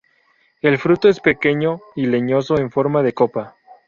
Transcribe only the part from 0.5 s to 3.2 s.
El fruto es pequeño y leñoso en forma de